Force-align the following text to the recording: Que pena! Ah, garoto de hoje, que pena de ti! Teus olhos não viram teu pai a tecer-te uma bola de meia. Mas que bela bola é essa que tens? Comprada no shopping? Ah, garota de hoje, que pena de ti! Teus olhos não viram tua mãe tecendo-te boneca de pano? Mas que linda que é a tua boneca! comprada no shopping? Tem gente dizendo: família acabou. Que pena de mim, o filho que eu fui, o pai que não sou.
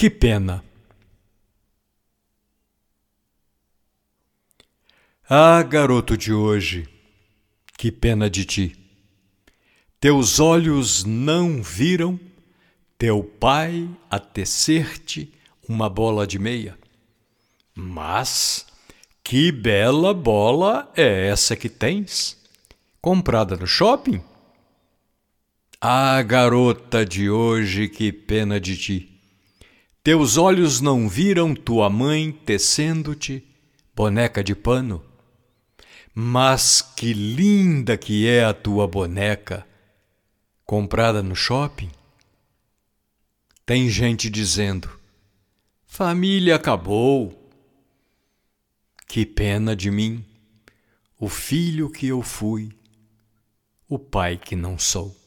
Que 0.00 0.08
pena! 0.08 0.64
Ah, 5.28 5.62
garoto 5.62 6.16
de 6.16 6.32
hoje, 6.32 6.88
que 7.76 7.92
pena 7.92 8.30
de 8.30 8.46
ti! 8.46 8.76
Teus 10.00 10.40
olhos 10.40 11.04
não 11.04 11.62
viram 11.62 12.18
teu 12.96 13.22
pai 13.22 13.90
a 14.10 14.18
tecer-te 14.18 15.34
uma 15.68 15.90
bola 15.90 16.26
de 16.26 16.38
meia. 16.38 16.78
Mas 17.74 18.66
que 19.22 19.52
bela 19.52 20.14
bola 20.14 20.90
é 20.96 21.26
essa 21.26 21.54
que 21.54 21.68
tens? 21.68 22.38
Comprada 23.02 23.54
no 23.54 23.66
shopping? 23.66 24.24
Ah, 25.78 26.22
garota 26.22 27.04
de 27.04 27.28
hoje, 27.28 27.86
que 27.86 28.10
pena 28.10 28.58
de 28.58 28.78
ti! 28.78 29.19
Teus 30.02 30.38
olhos 30.38 30.80
não 30.80 31.08
viram 31.08 31.54
tua 31.54 31.90
mãe 31.90 32.32
tecendo-te 32.32 33.46
boneca 33.94 34.42
de 34.42 34.54
pano? 34.54 35.04
Mas 36.14 36.80
que 36.80 37.12
linda 37.12 37.98
que 37.98 38.26
é 38.26 38.44
a 38.44 38.54
tua 38.54 38.86
boneca! 38.88 39.66
comprada 40.70 41.20
no 41.20 41.34
shopping? 41.34 41.90
Tem 43.66 43.90
gente 43.90 44.30
dizendo: 44.30 44.88
família 45.84 46.54
acabou. 46.54 47.50
Que 49.08 49.26
pena 49.26 49.74
de 49.74 49.90
mim, 49.90 50.24
o 51.18 51.28
filho 51.28 51.90
que 51.90 52.06
eu 52.06 52.22
fui, 52.22 52.70
o 53.88 53.98
pai 53.98 54.38
que 54.38 54.54
não 54.54 54.78
sou. 54.78 55.19